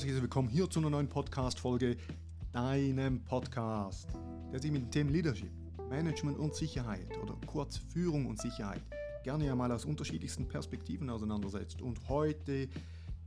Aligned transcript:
Herzliches 0.00 0.22
Willkommen 0.22 0.48
hier 0.48 0.70
zu 0.70 0.80
einer 0.80 0.88
neuen 0.88 1.10
Podcast-Folge, 1.10 1.98
deinem 2.52 3.22
Podcast, 3.22 4.08
der 4.50 4.58
sich 4.58 4.70
mit 4.70 4.80
dem 4.80 4.90
Thema 4.90 5.10
Leadership, 5.10 5.50
Management 5.90 6.38
und 6.38 6.54
Sicherheit 6.54 7.18
oder 7.22 7.36
kurz 7.44 7.76
Führung 7.76 8.24
und 8.24 8.40
Sicherheit 8.40 8.80
gerne 9.24 9.44
ja 9.44 9.54
mal 9.54 9.70
aus 9.70 9.84
unterschiedlichsten 9.84 10.48
Perspektiven 10.48 11.10
auseinandersetzt. 11.10 11.82
Und 11.82 12.08
heute 12.08 12.70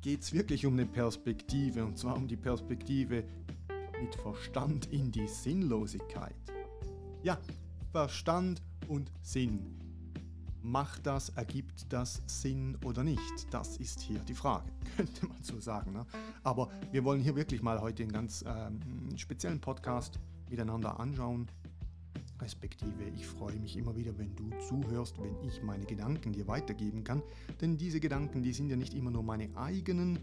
geht 0.02 0.24
es 0.24 0.34
wirklich 0.34 0.66
um 0.66 0.74
eine 0.74 0.88
Perspektive, 0.88 1.86
und 1.86 2.00
zwar 2.00 2.18
um 2.18 2.28
die 2.28 2.38
Perspektive 2.38 3.24
mit 4.02 4.16
Verstand 4.16 4.88
in 4.88 5.12
die 5.12 5.28
Sinnlosigkeit. 5.28 6.34
Ja, 7.22 7.38
Verstand 7.92 8.64
und 8.88 9.12
Sinn. 9.22 9.83
Macht 10.66 11.06
das, 11.06 11.28
ergibt 11.36 11.92
das 11.92 12.22
Sinn 12.26 12.78
oder 12.86 13.04
nicht? 13.04 13.20
Das 13.52 13.76
ist 13.76 14.00
hier 14.00 14.20
die 14.20 14.34
Frage, 14.34 14.72
könnte 14.96 15.28
man 15.28 15.44
so 15.44 15.60
sagen. 15.60 15.92
Ne? 15.92 16.06
Aber 16.42 16.70
wir 16.90 17.04
wollen 17.04 17.20
hier 17.20 17.36
wirklich 17.36 17.62
mal 17.62 17.82
heute 17.82 18.04
einen 18.04 18.14
ganz 18.14 18.46
ähm, 18.48 18.80
speziellen 19.18 19.60
Podcast 19.60 20.22
miteinander 20.50 21.02
anschauen. 21.02 21.48
Respektive, 22.42 23.04
ich 23.14 23.28
freue 23.28 23.58
mich 23.58 23.76
immer 23.76 23.94
wieder, 23.98 24.18
wenn 24.18 24.34
du 24.38 24.52
zuhörst, 24.70 25.22
wenn 25.22 25.36
ich 25.46 25.62
meine 25.62 25.84
Gedanken 25.84 26.32
dir 26.32 26.48
weitergeben 26.48 27.04
kann. 27.04 27.22
Denn 27.60 27.78
diese 27.78 28.00
Gedanken, 28.00 28.42
die 28.42 28.54
sind 28.54 28.70
ja 28.70 28.78
nicht 28.78 28.94
immer 28.94 29.12
nur 29.12 29.24
meine 29.24 29.50
eigenen. 29.58 30.18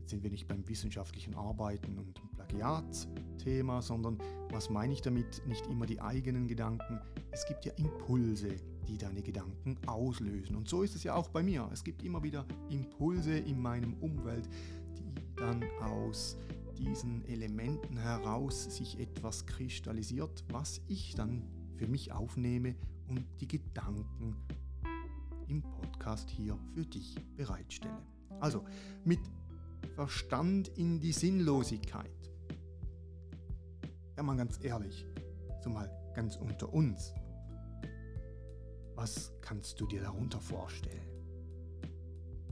Jetzt 0.00 0.10
sind 0.10 0.22
wir 0.22 0.30
nicht 0.30 0.46
beim 0.46 0.68
wissenschaftlichen 0.68 1.34
Arbeiten 1.36 1.96
und 1.96 2.20
Plagiatsthema, 2.36 3.80
sondern 3.80 4.18
was 4.50 4.68
meine 4.68 4.92
ich 4.92 5.00
damit? 5.00 5.40
Nicht 5.46 5.66
immer 5.68 5.86
die 5.86 6.02
eigenen 6.02 6.48
Gedanken. 6.48 7.00
Es 7.30 7.46
gibt 7.46 7.64
ja 7.64 7.72
Impulse, 7.78 8.56
die 8.84 8.98
deine 8.98 9.22
Gedanken 9.22 9.76
auslösen. 9.86 10.56
Und 10.56 10.68
so 10.68 10.82
ist 10.82 10.94
es 10.94 11.04
ja 11.04 11.14
auch 11.14 11.28
bei 11.28 11.42
mir. 11.42 11.68
Es 11.72 11.84
gibt 11.84 12.02
immer 12.02 12.22
wieder 12.22 12.46
Impulse 12.70 13.36
in 13.36 13.60
meinem 13.60 13.94
Umwelt, 13.94 14.48
die 14.96 15.36
dann 15.36 15.64
aus 15.80 16.36
diesen 16.78 17.24
Elementen 17.26 17.96
heraus 17.96 18.64
sich 18.76 18.98
etwas 18.98 19.46
kristallisiert, 19.46 20.44
was 20.50 20.80
ich 20.88 21.14
dann 21.14 21.42
für 21.76 21.86
mich 21.86 22.12
aufnehme 22.12 22.74
und 23.08 23.24
die 23.40 23.48
Gedanken 23.48 24.36
im 25.48 25.62
Podcast 25.62 26.30
hier 26.30 26.58
für 26.74 26.84
dich 26.84 27.16
bereitstelle. 27.36 28.02
Also 28.40 28.64
mit 29.04 29.20
Verstand 29.94 30.68
in 30.68 31.00
die 31.00 31.12
Sinnlosigkeit. 31.12 32.10
Ja, 34.16 34.22
mal 34.22 34.36
ganz 34.36 34.58
ehrlich, 34.62 35.06
so 35.62 35.70
mal 35.70 35.90
ganz 36.14 36.36
unter 36.36 36.72
uns. 36.72 37.12
Was 38.94 39.32
kannst 39.40 39.80
du 39.80 39.86
dir 39.86 40.02
darunter 40.02 40.40
vorstellen? 40.40 41.08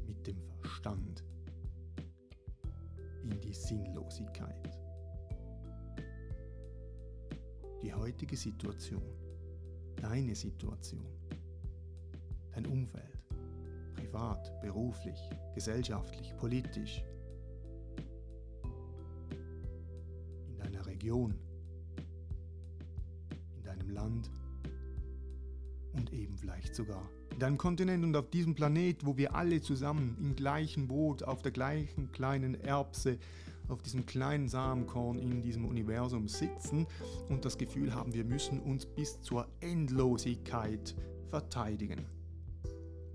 Mit 0.07 0.27
dem 0.27 0.37
Verstand 0.61 1.25
in 3.23 3.41
die 3.41 3.55
Sinnlosigkeit. 3.55 4.79
Die 7.81 7.95
heutige 7.95 8.37
Situation, 8.37 9.03
deine 9.97 10.35
Situation, 10.35 11.07
dein 12.53 12.67
Umfeld, 12.67 13.25
privat, 13.95 14.61
beruflich, 14.61 15.19
gesellschaftlich, 15.55 16.37
politisch, 16.37 17.05
in 20.49 20.57
deiner 20.59 20.85
Region, 20.87 21.39
vielleicht 26.43 26.75
sogar 26.75 27.09
in 27.31 27.39
deinem 27.39 27.57
Kontinent 27.57 28.05
und 28.05 28.17
auf 28.17 28.29
diesem 28.29 28.55
Planet, 28.55 29.07
wo 29.07 29.17
wir 29.17 29.35
alle 29.35 29.63
zusammen 29.63 30.17
im 30.21 30.35
gleichen 30.35 30.89
Boot, 30.89 31.23
auf 31.23 31.41
der 31.41 31.53
gleichen 31.53 32.11
kleinen 32.11 32.61
Erbse, 32.63 33.19
auf 33.69 33.81
diesem 33.81 34.05
kleinen 34.05 34.49
Samenkorn 34.49 35.19
in 35.19 35.41
diesem 35.41 35.65
Universum 35.65 36.29
sitzen 36.29 36.87
und 37.29 37.45
das 37.45 37.57
Gefühl 37.57 37.95
haben, 37.95 38.13
wir 38.13 38.25
müssen 38.25 38.61
uns 38.61 38.85
bis 38.85 39.21
zur 39.23 39.47
Endlosigkeit 39.61 40.95
verteidigen. 41.31 42.05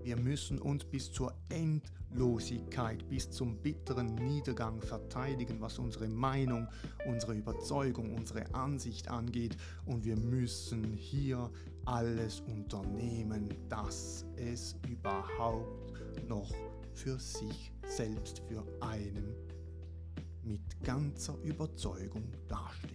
Wir 0.02 0.16
müssen 0.16 0.58
uns 0.58 0.84
bis 0.84 1.12
zur 1.12 1.34
Endlosigkeit, 1.50 3.06
bis 3.10 3.30
zum 3.30 3.58
bitteren 3.58 4.14
Niedergang 4.14 4.80
verteidigen, 4.80 5.60
was 5.60 5.78
unsere 5.78 6.08
Meinung, 6.08 6.66
unsere 7.06 7.34
Überzeugung, 7.34 8.14
unsere 8.14 8.54
Ansicht 8.54 9.08
angeht. 9.08 9.58
Und 9.84 10.06
wir 10.06 10.16
müssen 10.16 10.94
hier 10.94 11.50
alles 11.88 12.40
unternehmen, 12.40 13.48
dass 13.70 14.26
es 14.36 14.76
überhaupt 14.86 16.28
noch 16.28 16.52
für 16.92 17.18
sich 17.18 17.72
selbst, 17.86 18.42
für 18.46 18.62
einen 18.80 19.34
mit 20.42 20.60
ganzer 20.82 21.34
Überzeugung 21.42 22.30
dasteht. 22.46 22.92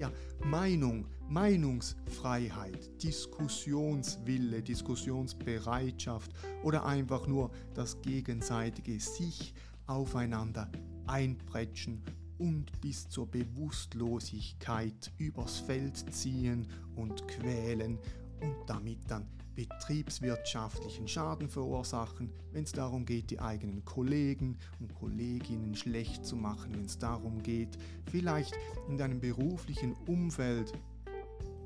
Ja, 0.00 0.10
Meinung, 0.44 1.06
Meinungsfreiheit, 1.28 3.02
Diskussionswille, 3.02 4.62
Diskussionsbereitschaft 4.62 6.32
oder 6.64 6.84
einfach 6.84 7.26
nur 7.28 7.50
das 7.74 8.00
gegenseitige 8.02 8.98
sich 8.98 9.54
aufeinander 9.86 10.70
einprätschen 11.06 12.02
und 12.38 12.80
bis 12.80 13.08
zur 13.08 13.26
Bewusstlosigkeit 13.26 15.12
übers 15.18 15.58
Feld 15.58 15.96
ziehen 16.14 16.66
und 16.96 17.26
quälen 17.28 17.98
und 18.40 18.56
damit 18.66 18.98
dann 19.08 19.26
betriebswirtschaftlichen 19.58 21.08
Schaden 21.08 21.48
verursachen, 21.48 22.30
wenn 22.52 22.62
es 22.62 22.70
darum 22.70 23.04
geht, 23.04 23.32
die 23.32 23.40
eigenen 23.40 23.84
Kollegen 23.84 24.56
und 24.78 24.94
Kolleginnen 24.94 25.74
schlecht 25.74 26.24
zu 26.24 26.36
machen, 26.36 26.76
wenn 26.76 26.84
es 26.84 26.98
darum 26.98 27.42
geht, 27.42 27.76
vielleicht 28.08 28.56
in 28.88 28.96
deinem 28.96 29.18
beruflichen 29.18 29.94
Umfeld 30.06 30.72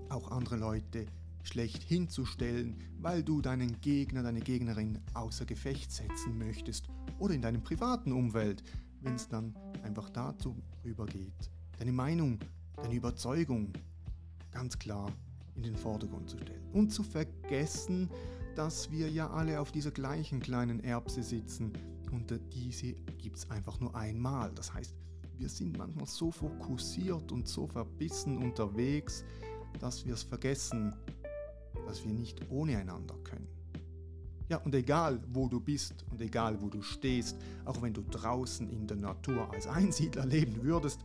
auch 0.09 0.31
andere 0.31 0.56
Leute 0.56 1.05
schlecht 1.43 1.82
hinzustellen, 1.82 2.77
weil 2.99 3.22
du 3.22 3.43
deinen 3.43 3.81
Gegner, 3.82 4.22
deine 4.22 4.41
Gegnerin 4.41 4.99
außer 5.12 5.44
Gefecht 5.44 5.93
setzen 5.93 6.38
möchtest 6.38 6.88
oder 7.19 7.35
in 7.35 7.43
deinem 7.43 7.62
privaten 7.62 8.12
Umfeld, 8.12 8.62
wenn 9.02 9.17
es 9.17 9.29
dann 9.29 9.55
einfach 9.82 10.11
dazu 10.11 10.56
rübergeht, 10.84 11.50
deine 11.79 11.93
Meinung, 11.93 12.38
deine 12.76 12.94
Überzeugung 12.94 13.73
ganz 14.50 14.79
klar 14.79 15.12
in 15.55 15.62
den 15.62 15.76
Vordergrund 15.76 16.29
zu 16.29 16.38
stellen. 16.38 16.62
Und 16.73 16.93
zu 16.93 17.02
vergessen, 17.02 18.11
dass 18.55 18.90
wir 18.90 19.11
ja 19.11 19.31
alle 19.31 19.61
auf 19.61 19.73
dieser 19.73 19.90
gleichen 19.90 20.40
kleinen 20.40 20.81
Erbse 20.81 21.23
sitzen 21.23 21.73
und 22.11 22.38
diese 22.52 22.93
gibt 23.19 23.38
es 23.38 23.50
einfach 23.50 23.81
nur 23.81 23.94
einmal. 23.94 24.52
Das 24.55 24.73
heißt, 24.73 24.94
wir 25.38 25.49
sind 25.49 25.79
manchmal 25.79 26.06
so 26.06 26.31
fokussiert 26.31 27.32
und 27.32 27.49
so 27.49 27.67
verbissen 27.67 28.38
unterwegs, 28.38 29.25
dass 29.81 30.05
wir 30.05 30.14
es 30.14 30.23
vergessen, 30.23 30.94
dass 31.87 32.05
wir 32.05 32.12
nicht 32.12 32.40
ohne 32.50 32.76
einander 32.76 33.17
können. 33.25 33.49
Ja, 34.52 34.58
und 34.58 34.75
egal 34.75 35.19
wo 35.32 35.49
du 35.49 35.58
bist 35.58 36.04
und 36.10 36.20
egal 36.20 36.60
wo 36.60 36.69
du 36.69 36.82
stehst, 36.82 37.38
auch 37.64 37.81
wenn 37.81 37.94
du 37.94 38.02
draußen 38.02 38.69
in 38.69 38.87
der 38.87 38.99
Natur 38.99 39.50
als 39.50 39.66
Einsiedler 39.66 40.26
leben 40.26 40.62
würdest, 40.62 41.00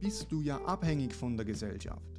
bist 0.00 0.32
du 0.32 0.42
ja 0.42 0.60
abhängig 0.64 1.14
von 1.14 1.36
der 1.36 1.46
Gesellschaft 1.46 2.18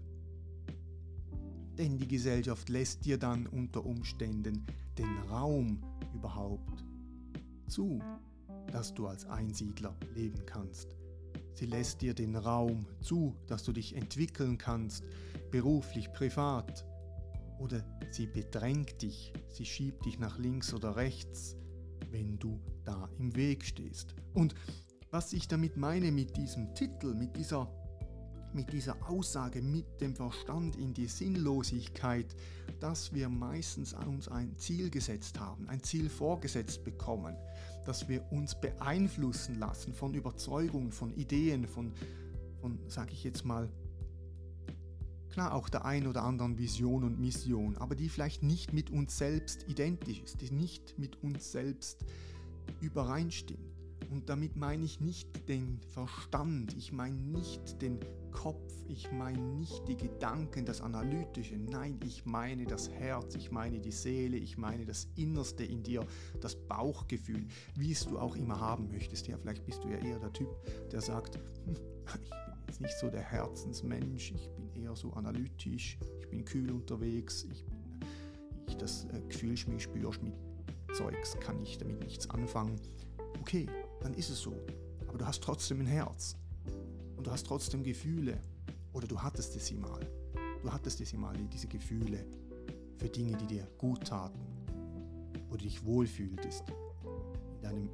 denn 1.80 1.98
die 1.98 2.10
Gesellschaft 2.10 2.68
lässt 2.68 3.06
dir 3.06 3.18
dann 3.18 3.48
unter 3.48 3.86
Umständen 3.86 4.66
den 4.98 5.18
Raum 5.30 5.82
überhaupt 6.14 6.84
zu, 7.68 8.02
dass 8.70 8.94
du 8.94 9.08
als 9.08 9.26
Einsiedler 9.26 9.96
leben 10.14 10.46
kannst. 10.46 10.98
Sie 11.54 11.66
lässt 11.66 12.02
dir 12.02 12.14
den 12.14 12.36
Raum 12.36 12.86
zu, 13.00 13.34
dass 13.48 13.64
du 13.64 13.72
dich 13.72 13.96
entwickeln 13.96 14.58
kannst, 14.58 15.06
beruflich, 15.52 16.12
privat. 16.12 16.86
Oder 17.60 17.84
sie 18.12 18.28
bedrängt 18.28 19.02
dich, 19.02 19.34
sie 19.50 19.66
schiebt 19.66 20.06
dich 20.06 20.18
nach 20.20 20.40
links 20.40 20.74
oder 20.74 20.96
rechts, 20.96 21.56
wenn 22.12 22.40
du 22.40 22.60
da 22.86 23.10
im 23.20 23.36
Weg 23.36 23.66
stehst. 23.66 24.16
Und 24.34 24.56
was 25.12 25.34
ich 25.34 25.48
damit 25.48 25.78
meine 25.78 26.12
mit 26.12 26.38
diesem 26.38 26.74
Titel, 26.74 27.14
mit 27.14 27.36
dieser, 27.36 27.68
mit 28.54 28.72
dieser 28.72 28.96
Aussage, 29.10 29.62
mit 29.62 30.00
dem 30.02 30.16
Verstand 30.16 30.76
in 30.76 30.94
die 30.94 31.08
Sinnlosigkeit, 31.08 32.36
dass 32.80 33.14
wir 33.14 33.28
meistens 33.28 33.94
uns 33.94 34.28
ein 34.28 34.56
Ziel 34.58 34.90
gesetzt 34.90 35.40
haben, 35.40 35.68
ein 35.68 35.84
Ziel 35.84 36.10
vorgesetzt 36.10 36.84
bekommen, 36.84 37.36
dass 37.86 38.08
wir 38.08 38.32
uns 38.32 38.60
beeinflussen 38.60 39.60
lassen 39.60 39.94
von 39.94 40.14
Überzeugungen, 40.14 40.92
von 40.92 41.12
Ideen, 41.12 41.68
von, 41.68 41.94
von 42.62 42.80
sage 42.88 43.14
ich 43.14 43.24
jetzt 43.24 43.46
mal, 43.46 43.70
klar 45.40 45.54
auch 45.54 45.70
der 45.70 45.86
ein 45.86 46.06
oder 46.06 46.24
anderen 46.24 46.58
Vision 46.58 47.06
und 47.06 47.18
Mission, 47.18 47.78
aber 47.78 47.96
die 47.96 48.10
vielleicht 48.10 48.44
nicht 48.44 48.74
mit 48.74 48.90
uns 48.90 49.18
selbst 49.18 49.64
identisch 49.70 50.20
ist, 50.20 50.42
die 50.42 50.52
nicht 50.52 51.00
mit 51.00 51.24
uns 51.24 51.54
selbst 51.54 52.04
übereinstimmt. 52.82 53.62
Und 54.12 54.28
damit 54.28 54.58
meine 54.58 54.84
ich 54.84 55.00
nicht 55.00 55.48
den 55.48 55.80
Verstand, 55.94 56.76
ich 56.76 56.92
meine 56.92 57.16
nicht 57.16 57.82
den 57.82 58.00
Kopf, 58.32 58.70
ich 58.90 59.10
meine 59.14 59.40
nicht 59.40 59.88
die 59.88 59.96
Gedanken, 59.96 60.66
das 60.66 60.82
Analytische, 60.82 61.56
nein, 61.56 61.98
ich 62.04 62.26
meine 62.26 62.66
das 62.66 62.90
Herz, 62.90 63.36
ich 63.36 63.50
meine 63.50 63.80
die 63.80 63.94
Seele, 63.94 64.36
ich 64.36 64.58
meine 64.58 64.86
das 64.86 65.08
Innerste 65.16 65.64
in 65.64 65.84
dir, 65.84 66.06
das 66.42 66.58
Bauchgefühl, 66.68 67.48
wie 67.76 67.94
es 67.94 68.06
du 68.06 68.20
auch 68.20 68.36
immer 68.36 68.60
haben 68.60 68.90
möchtest. 68.92 69.28
Ja, 69.28 69.38
vielleicht 69.38 69.66
bist 69.66 69.86
du 69.86 69.88
ja 69.88 70.00
eher 70.00 70.20
der 70.20 70.34
Typ, 70.34 70.50
der 70.92 71.00
sagt, 71.00 71.40
ich 72.22 72.49
jetzt 72.70 72.82
nicht 72.82 72.98
so 73.00 73.10
der 73.10 73.24
Herzensmensch, 73.24 74.32
ich 74.32 74.48
bin 74.52 74.70
eher 74.84 74.96
so 74.96 75.12
analytisch, 75.14 75.98
ich 76.20 76.30
bin 76.30 76.46
kühl 76.46 76.72
unterwegs, 76.72 77.44
ich 77.52 77.66
bin, 77.66 78.00
ich 78.68 78.78
das 78.78 79.06
äh, 79.06 79.22
Gefühl 79.28 79.58
spürst 79.58 80.22
mit 80.22 80.36
Zeugs, 80.94 81.36
kann 81.40 81.60
ich 81.64 81.80
damit 81.80 82.04
nichts 82.04 82.30
anfangen. 82.30 82.80
Okay, 83.42 83.68
dann 84.02 84.14
ist 84.14 84.30
es 84.30 84.42
so. 84.42 84.54
Aber 85.08 85.18
du 85.18 85.26
hast 85.26 85.42
trotzdem 85.42 85.80
ein 85.80 85.88
Herz. 85.88 86.36
Und 87.18 87.26
du 87.26 87.32
hast 87.32 87.48
trotzdem 87.48 87.84
Gefühle. 87.84 88.40
Oder 88.94 89.08
du 89.08 89.20
hattest 89.20 89.56
es 89.56 89.74
mal. 89.74 90.00
Du 90.62 90.72
hattest 90.72 91.02
es 91.02 91.14
mal, 91.14 91.36
diese 91.52 91.68
Gefühle 91.68 92.24
für 92.98 93.10
Dinge, 93.10 93.36
die 93.38 93.48
dir 93.48 93.68
gut 93.80 94.06
taten. 94.06 94.40
Wo 95.50 95.56
du 95.56 95.64
dich 95.64 95.84
wohlfühltest. 95.84 96.66
In 97.56 97.62
deinem 97.62 97.90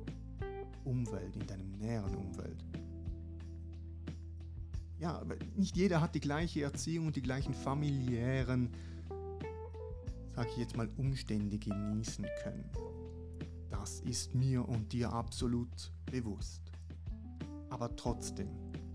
Umfeld, 0.83 1.33
in 1.37 1.47
deinem 1.47 1.71
näheren 1.71 2.15
Umfeld. 2.15 2.65
Ja, 5.05 5.21
nicht 5.55 5.77
jeder 5.77 6.01
hat 6.01 6.15
die 6.15 6.19
gleiche 6.19 6.63
Erziehung 6.63 7.05
und 7.05 7.15
die 7.15 7.21
gleichen 7.21 7.53
familiären, 7.53 8.71
sag 10.35 10.47
ich 10.49 10.57
jetzt 10.57 10.75
mal, 10.75 10.89
Umstände 10.97 11.59
genießen 11.59 12.25
können. 12.41 12.67
Das 13.69 13.99
ist 13.99 14.33
mir 14.33 14.67
und 14.67 14.93
dir 14.93 15.13
absolut 15.13 15.93
bewusst. 16.09 16.71
Aber 17.69 17.95
trotzdem 17.95 18.49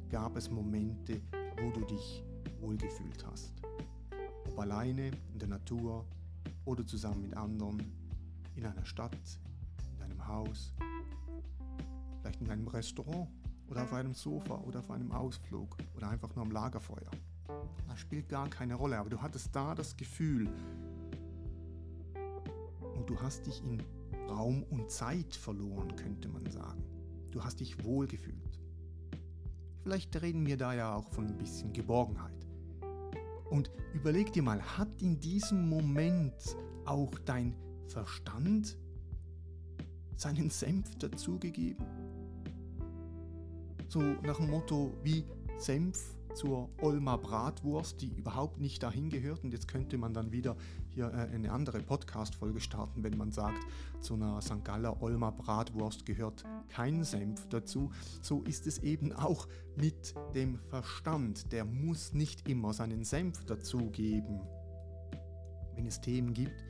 gab 0.08 0.36
es 0.36 0.50
Momente, 0.50 1.20
wo 1.62 1.70
du 1.70 1.86
dich 1.86 2.24
wohlgefühlt 2.60 3.24
hast. 3.24 3.62
Ob 4.48 4.58
alleine, 4.58 5.12
in 5.32 5.38
der 5.38 5.46
Natur 5.46 6.04
oder 6.64 6.84
zusammen 6.84 7.20
mit 7.20 7.36
anderen, 7.36 7.84
in 8.56 8.66
einer 8.66 8.84
Stadt, 8.84 9.38
in 9.96 10.02
einem 10.02 10.26
Haus, 10.26 10.74
vielleicht 12.20 12.40
in 12.40 12.50
einem 12.50 12.66
Restaurant 12.66 13.28
oder 13.70 13.84
auf 13.84 13.92
einem 13.92 14.14
Sofa 14.14 14.56
oder 14.66 14.80
auf 14.80 14.90
einem 14.90 15.12
Ausflug 15.12 15.76
oder 15.96 16.08
einfach 16.08 16.34
nur 16.34 16.44
am 16.44 16.50
Lagerfeuer. 16.50 17.10
Das 17.88 18.00
spielt 18.00 18.28
gar 18.28 18.48
keine 18.48 18.74
Rolle, 18.74 18.98
aber 18.98 19.10
du 19.10 19.22
hattest 19.22 19.54
da 19.54 19.74
das 19.74 19.96
Gefühl 19.96 20.48
und 22.96 23.08
du 23.08 23.20
hast 23.20 23.46
dich 23.46 23.62
in 23.62 23.82
Raum 24.28 24.64
und 24.64 24.90
Zeit 24.90 25.34
verloren, 25.34 25.94
könnte 25.96 26.28
man 26.28 26.48
sagen. 26.50 26.82
Du 27.30 27.42
hast 27.42 27.60
dich 27.60 27.84
wohlgefühlt. 27.84 28.60
Vielleicht 29.82 30.20
reden 30.20 30.46
wir 30.46 30.56
da 30.56 30.74
ja 30.74 30.94
auch 30.94 31.08
von 31.08 31.26
ein 31.26 31.38
bisschen 31.38 31.72
Geborgenheit. 31.72 32.46
Und 33.50 33.70
überleg 33.94 34.32
dir 34.32 34.42
mal, 34.42 34.60
hat 34.60 35.00
in 35.00 35.18
diesem 35.18 35.68
Moment 35.68 36.56
auch 36.84 37.18
dein 37.24 37.54
Verstand 37.86 38.76
seinen 40.16 40.50
Senf 40.50 40.96
dazugegeben? 40.96 41.99
So 43.90 43.98
nach 43.98 44.36
dem 44.36 44.50
Motto 44.50 44.92
wie 45.02 45.24
Senf 45.58 46.14
zur 46.36 46.70
Olma 46.80 47.16
Bratwurst, 47.16 48.00
die 48.00 48.12
überhaupt 48.14 48.60
nicht 48.60 48.84
dahin 48.84 49.10
gehört. 49.10 49.42
Und 49.42 49.52
jetzt 49.52 49.66
könnte 49.66 49.98
man 49.98 50.14
dann 50.14 50.30
wieder 50.30 50.56
hier 50.90 51.06
äh, 51.06 51.34
eine 51.34 51.50
andere 51.50 51.80
Podcast-Folge 51.80 52.60
starten, 52.60 53.02
wenn 53.02 53.16
man 53.16 53.32
sagt, 53.32 53.58
zu 54.00 54.14
einer 54.14 54.40
St. 54.42 54.62
Galler 54.62 55.02
Olma 55.02 55.32
Bratwurst 55.32 56.06
gehört 56.06 56.44
kein 56.68 57.02
Senf 57.02 57.48
dazu. 57.48 57.90
So 58.22 58.44
ist 58.44 58.68
es 58.68 58.78
eben 58.78 59.12
auch 59.12 59.48
mit 59.74 60.14
dem 60.36 60.60
Verstand. 60.68 61.50
Der 61.50 61.64
muss 61.64 62.12
nicht 62.12 62.48
immer 62.48 62.72
seinen 62.72 63.02
Senf 63.02 63.44
dazugeben. 63.44 64.38
Wenn 65.74 65.86
es 65.86 66.00
Themen 66.00 66.32
gibt, 66.32 66.64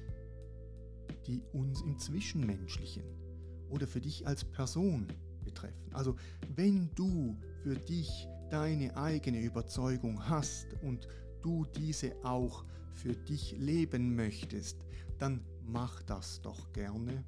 die 1.26 1.43
uns 1.52 1.82
im 1.82 1.99
Zwischenmenschlichen 1.99 3.05
oder 3.69 3.87
für 3.87 4.00
dich 4.00 4.26
als 4.26 4.43
Person 4.43 5.06
betreffen. 5.50 5.93
Also 5.93 6.17
wenn 6.55 6.91
du 6.94 7.37
für 7.62 7.75
dich 7.75 8.29
deine 8.50 8.97
eigene 8.97 9.41
Überzeugung 9.41 10.29
hast 10.29 10.67
und 10.82 11.06
du 11.43 11.64
diese 11.76 12.14
auch 12.25 12.64
für 12.93 13.14
dich 13.14 13.56
leben 13.58 14.14
möchtest, 14.14 14.79
dann 15.19 15.44
mach 15.64 16.02
das 16.02 16.41
doch 16.43 16.73
gerne. 16.73 17.25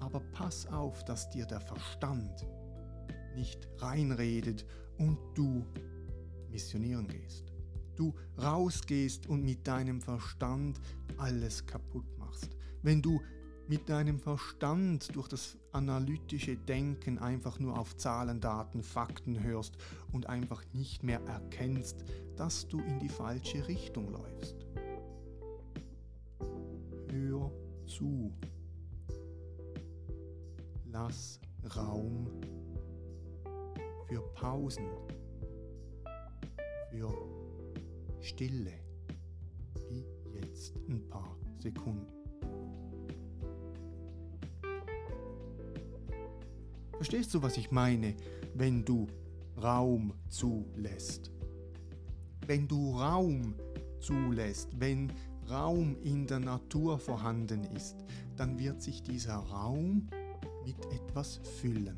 Aber 0.00 0.20
pass 0.32 0.66
auf, 0.66 1.04
dass 1.04 1.30
dir 1.30 1.46
der 1.46 1.60
Verstand 1.60 2.46
nicht 3.34 3.68
reinredet 3.78 4.66
und 4.98 5.18
du 5.34 5.64
missionieren 6.50 7.06
gehst. 7.06 7.52
Du 7.96 8.14
rausgehst 8.38 9.26
und 9.26 9.44
mit 9.44 9.66
deinem 9.66 10.00
Verstand 10.00 10.80
alles 11.18 11.66
kaputt 11.66 12.06
machst. 12.18 12.56
Wenn 12.82 13.02
du 13.02 13.20
mit 13.70 13.88
deinem 13.88 14.18
Verstand 14.18 15.14
durch 15.14 15.28
das 15.28 15.56
analytische 15.70 16.56
Denken 16.56 17.20
einfach 17.20 17.60
nur 17.60 17.78
auf 17.78 17.96
Zahlen, 17.96 18.40
Daten, 18.40 18.82
Fakten 18.82 19.44
hörst 19.44 19.76
und 20.10 20.26
einfach 20.28 20.64
nicht 20.72 21.04
mehr 21.04 21.20
erkennst, 21.20 22.04
dass 22.34 22.66
du 22.66 22.80
in 22.80 22.98
die 22.98 23.08
falsche 23.08 23.68
Richtung 23.68 24.10
läufst. 24.10 24.56
Hör 27.12 27.52
zu. 27.86 28.32
Lass 30.86 31.38
Raum 31.76 32.26
für 34.08 34.20
Pausen, 34.34 34.88
für 36.90 37.14
Stille, 38.20 38.72
wie 39.88 40.04
jetzt 40.40 40.74
ein 40.88 41.08
paar 41.08 41.36
Sekunden. 41.60 42.19
Verstehst 47.00 47.32
du, 47.32 47.40
was 47.40 47.56
ich 47.56 47.70
meine, 47.70 48.14
wenn 48.52 48.84
du 48.84 49.06
Raum 49.56 50.12
zulässt? 50.28 51.32
Wenn 52.46 52.68
du 52.68 52.94
Raum 52.94 53.54
zulässt, 54.00 54.78
wenn 54.78 55.10
Raum 55.48 55.96
in 56.02 56.26
der 56.26 56.40
Natur 56.40 56.98
vorhanden 56.98 57.64
ist, 57.74 58.04
dann 58.36 58.58
wird 58.58 58.82
sich 58.82 59.02
dieser 59.02 59.36
Raum 59.36 60.10
mit 60.62 60.76
etwas 60.92 61.40
füllen. 61.62 61.96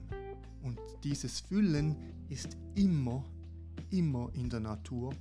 Und 0.62 0.78
dieses 1.02 1.40
Füllen 1.40 1.96
ist 2.28 2.56
immer, 2.76 3.24
immer 3.90 4.30
in 4.34 4.48
der 4.50 4.60
Natur 4.60 5.12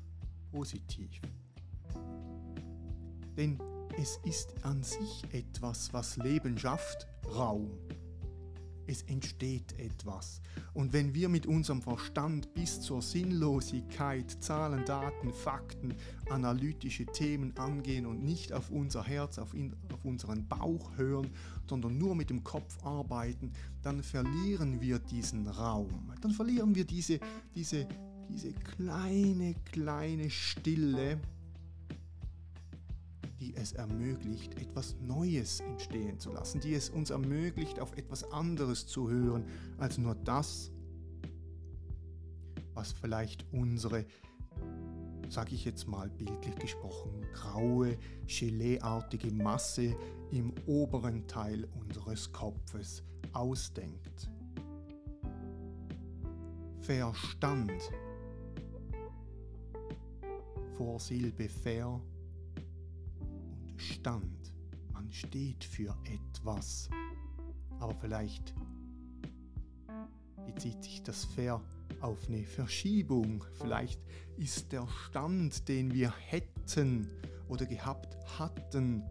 positiv. 0.52 1.20
Denn 3.36 3.58
es 4.00 4.20
ist 4.26 4.64
an 4.64 4.84
sich 4.84 5.24
etwas, 5.32 5.92
was 5.92 6.18
Leben 6.18 6.56
schafft, 6.56 7.08
Raum 7.36 7.72
es 8.88 9.04
entsteht 9.04 9.78
etwas. 9.80 10.42
Und 10.74 10.94
wenn 10.94 11.14
wir 11.14 11.30
mit 11.30 11.46
unserem 11.46 11.82
Verstand 11.82 12.54
bis 12.54 12.82
zur 12.82 13.02
Sinnlosigkeit 13.02 14.32
Zahlen, 14.40 14.86
Daten, 14.86 15.34
Fakten, 15.34 15.96
analytische 16.30 17.06
Themen 17.06 17.56
angehen 17.58 18.06
und 18.06 18.24
nicht 18.24 18.54
auf 18.54 18.70
unser 18.70 19.04
Herz, 19.04 19.38
auf, 19.40 19.54
in, 19.54 19.76
auf 19.94 20.06
unseren 20.06 20.48
Bauch 20.48 20.98
hören, 20.98 21.30
sondern 21.68 21.98
nur 21.98 22.16
mit 22.16 22.30
dem 22.30 22.44
Kopf 22.44 22.84
arbeiten, 22.86 23.52
dann 23.82 24.04
verlieren 24.04 24.82
wir 24.82 25.00
diesen 25.00 25.48
Raum. 25.48 26.12
Dann 26.22 26.32
verlieren 26.32 26.76
wir 26.76 26.86
diese, 26.86 27.20
diese, 27.56 27.88
diese 28.30 28.54
kleine, 28.54 29.56
kleine 29.66 30.30
Stille, 30.30 31.20
die 33.42 33.56
es 33.56 33.74
ermöglicht, 33.74 34.62
etwas 34.62 34.96
Neues 35.02 35.62
entstehen 35.62 36.20
zu 36.20 36.32
lassen, 36.32 36.62
die 36.62 36.76
es 36.76 36.92
uns 36.92 37.10
ermöglicht, 37.10 37.80
auf 37.80 37.98
etwas 37.98 38.32
anderes 38.32 38.86
zu 38.86 39.10
hören, 39.10 39.46
als 39.80 39.98
nur 39.98 40.14
das, 40.14 40.72
was 42.76 42.94
vielleicht 42.94 43.44
unsere, 43.52 44.06
sage 45.28 45.56
ich 45.56 45.66
jetzt 45.66 45.88
mal 45.88 46.08
bildlich 46.08 46.56
gesprochen, 46.56 47.26
graue, 47.34 47.98
geleeartige 48.28 49.32
Masse 49.32 49.96
im 50.32 50.54
oberen 50.68 51.26
Teil 51.28 51.68
unseres 51.80 52.32
Kopfes 52.32 53.04
ausdenkt. 53.34 54.30
Verstand. 56.82 57.72
Vorsilbe 60.78 61.50
und 61.50 62.11
Stand. 63.82 64.54
Man 64.94 65.12
steht 65.12 65.64
für 65.64 65.96
etwas. 66.06 66.90
Aber 67.80 67.96
vielleicht 67.96 68.54
bezieht 70.46 70.84
sich 70.84 71.04
das 71.04 71.26
Ver 71.26 71.62
auf 72.00 72.28
eine 72.28 72.44
Verschiebung. 72.44 73.44
Vielleicht 73.54 74.00
ist 74.38 74.72
der 74.72 74.88
Stand, 74.88 75.68
den 75.68 75.94
wir 75.94 76.14
hätten 76.18 77.10
oder 77.48 77.66
gehabt 77.66 78.18
hatten, 78.40 79.04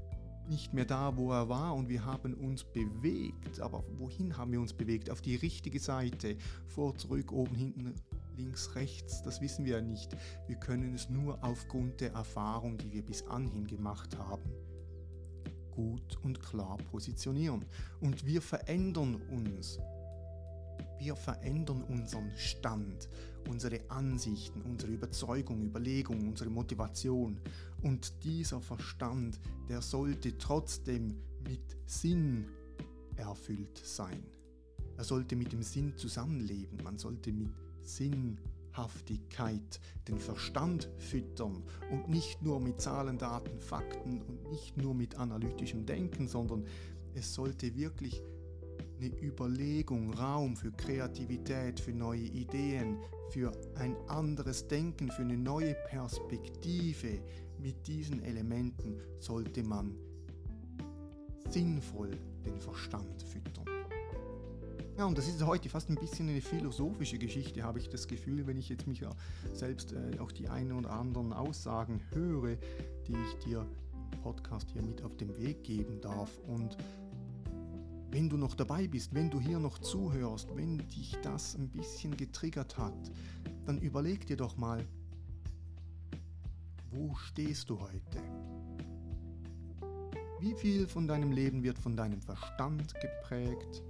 nicht 0.48 0.74
mehr 0.74 0.84
da, 0.84 1.16
wo 1.16 1.30
er 1.32 1.48
war 1.48 1.74
und 1.74 1.88
wir 1.88 2.04
haben 2.04 2.34
uns 2.34 2.64
bewegt. 2.64 3.60
Aber 3.60 3.84
wohin 3.98 4.36
haben 4.36 4.52
wir 4.52 4.60
uns 4.60 4.72
bewegt? 4.72 5.10
Auf 5.10 5.20
die 5.20 5.36
richtige 5.36 5.78
Seite. 5.78 6.36
Vor, 6.66 6.96
zurück, 6.96 7.32
oben, 7.32 7.54
hinten, 7.54 7.94
links, 8.40 8.74
rechts. 8.74 9.22
Das 9.22 9.40
wissen 9.40 9.64
wir 9.64 9.76
ja 9.76 9.82
nicht. 9.82 10.16
Wir 10.46 10.56
können 10.56 10.94
es 10.94 11.08
nur 11.08 11.42
aufgrund 11.44 12.00
der 12.00 12.12
Erfahrung, 12.12 12.78
die 12.78 12.92
wir 12.92 13.04
bis 13.04 13.26
anhin 13.26 13.66
gemacht 13.66 14.16
haben, 14.18 14.50
gut 15.70 16.18
und 16.22 16.40
klar 16.40 16.78
positionieren. 16.90 17.64
Und 18.00 18.24
wir 18.24 18.40
verändern 18.40 19.16
uns. 19.30 19.78
Wir 20.98 21.16
verändern 21.16 21.82
unseren 21.84 22.30
Stand, 22.36 23.08
unsere 23.48 23.80
Ansichten, 23.90 24.60
unsere 24.62 24.92
Überzeugung, 24.92 25.62
Überlegung, 25.62 26.28
unsere 26.28 26.50
Motivation. 26.50 27.40
Und 27.82 28.24
dieser 28.24 28.60
Verstand, 28.60 29.40
der 29.68 29.80
sollte 29.80 30.36
trotzdem 30.36 31.14
mit 31.46 31.76
Sinn 31.86 32.46
erfüllt 33.16 33.78
sein. 33.82 34.22
Er 34.98 35.04
sollte 35.04 35.36
mit 35.36 35.52
dem 35.52 35.62
Sinn 35.62 35.96
zusammenleben. 35.96 36.82
Man 36.84 36.98
sollte 36.98 37.32
mit 37.32 37.48
Sinnhaftigkeit 37.82 39.80
den 40.08 40.18
Verstand 40.18 40.88
füttern 40.98 41.62
und 41.90 42.08
nicht 42.08 42.42
nur 42.42 42.60
mit 42.60 42.80
Zahlen, 42.80 43.18
Daten, 43.18 43.60
Fakten 43.60 44.22
und 44.22 44.50
nicht 44.50 44.76
nur 44.76 44.94
mit 44.94 45.16
analytischem 45.16 45.86
Denken, 45.86 46.28
sondern 46.28 46.64
es 47.14 47.34
sollte 47.34 47.74
wirklich 47.74 48.22
eine 49.00 49.08
Überlegung, 49.22 50.12
Raum 50.12 50.56
für 50.56 50.72
Kreativität, 50.72 51.80
für 51.80 51.92
neue 51.92 52.20
Ideen, 52.20 52.98
für 53.30 53.52
ein 53.76 53.96
anderes 54.08 54.68
Denken, 54.68 55.10
für 55.10 55.22
eine 55.22 55.38
neue 55.38 55.74
Perspektive. 55.88 57.20
Mit 57.58 57.86
diesen 57.86 58.22
Elementen 58.22 59.00
sollte 59.18 59.62
man 59.62 59.94
sinnvoll 61.48 62.10
den 62.44 62.58
Verstand 62.58 63.22
füttern. 63.22 63.79
Ja, 65.00 65.06
und 65.06 65.16
das 65.16 65.28
ist 65.28 65.42
heute 65.42 65.70
fast 65.70 65.88
ein 65.88 65.94
bisschen 65.94 66.28
eine 66.28 66.42
philosophische 66.42 67.16
Geschichte, 67.16 67.62
habe 67.62 67.78
ich 67.78 67.88
das 67.88 68.06
Gefühl, 68.06 68.46
wenn 68.46 68.58
ich 68.58 68.68
jetzt 68.68 68.86
mich 68.86 69.00
ja 69.00 69.08
selbst 69.54 69.94
äh, 69.94 70.18
auch 70.18 70.30
die 70.30 70.46
einen 70.50 70.72
oder 70.72 70.90
anderen 70.90 71.32
Aussagen 71.32 72.02
höre, 72.12 72.56
die 73.06 73.14
ich 73.14 73.44
dir 73.46 73.66
im 74.12 74.20
Podcast 74.20 74.68
hier 74.68 74.82
mit 74.82 75.02
auf 75.02 75.16
den 75.16 75.34
Weg 75.38 75.64
geben 75.64 76.02
darf. 76.02 76.28
Und 76.46 76.76
wenn 78.10 78.28
du 78.28 78.36
noch 78.36 78.54
dabei 78.54 78.88
bist, 78.88 79.14
wenn 79.14 79.30
du 79.30 79.40
hier 79.40 79.58
noch 79.58 79.78
zuhörst, 79.78 80.54
wenn 80.54 80.86
dich 80.88 81.16
das 81.22 81.54
ein 81.54 81.70
bisschen 81.70 82.14
getriggert 82.14 82.76
hat, 82.76 83.10
dann 83.64 83.78
überleg 83.78 84.26
dir 84.26 84.36
doch 84.36 84.58
mal, 84.58 84.86
wo 86.90 87.14
stehst 87.14 87.70
du 87.70 87.80
heute? 87.80 88.20
Wie 90.40 90.52
viel 90.52 90.86
von 90.86 91.08
deinem 91.08 91.32
Leben 91.32 91.62
wird 91.62 91.78
von 91.78 91.96
deinem 91.96 92.20
Verstand 92.20 92.92
geprägt? 93.00 93.82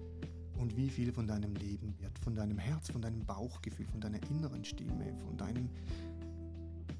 Und 0.60 0.76
wie 0.76 0.90
viel 0.90 1.10
von 1.10 1.26
deinem 1.26 1.54
Leben 1.54 1.94
wird 2.00 2.18
von 2.18 2.34
deinem 2.34 2.58
Herz, 2.58 2.90
von 2.90 3.00
deinem 3.00 3.24
Bauchgefühl, 3.24 3.86
von 3.86 4.00
deiner 4.00 4.22
inneren 4.30 4.62
Stimme, 4.62 5.16
von 5.24 5.36
deinem 5.38 5.70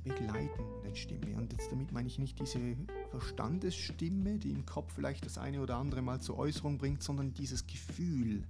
begleitenden 0.03 0.97
Stimme. 0.97 1.37
Und 1.37 1.53
jetzt 1.53 1.71
damit 1.71 1.93
meine 1.93 2.09
ich 2.09 2.19
nicht 2.19 2.41
diese 2.41 2.59
Verstandesstimme, 3.11 4.39
die 4.39 4.51
im 4.51 4.65
Kopf 4.65 4.95
vielleicht 4.95 5.27
das 5.27 5.37
eine 5.37 5.61
oder 5.61 5.77
andere 5.77 6.01
mal 6.01 6.21
zur 6.21 6.39
Äußerung 6.39 6.79
bringt, 6.79 7.03
sondern 7.03 7.35
dieses 7.35 7.67
Gefühl, 7.67 8.45